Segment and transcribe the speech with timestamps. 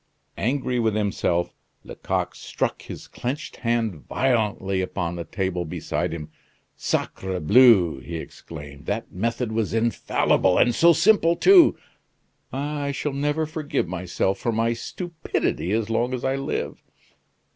[0.49, 1.53] '"Angry with himself,
[1.83, 6.31] Lecoq struck his clenched hand violently upon the table beside him.
[6.75, 11.77] "Sacrebleu!" he exclaimed, "that method was infallible, and so simple too!
[12.51, 12.81] Ah!
[12.85, 16.81] I shall never forgive myself for my stupidity as long as I live!"